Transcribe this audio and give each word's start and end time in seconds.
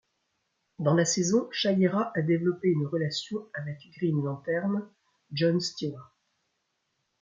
Dans 0.79 0.95
la 0.95 1.05
saison, 1.05 1.47
Shayera 1.51 2.11
a 2.15 2.23
développé 2.23 2.69
une 2.69 2.87
relation 2.87 3.47
avec 3.53 3.77
Green 3.99 4.23
Lantern, 4.25 4.89
John 5.31 5.59
Stewart. 5.59 6.15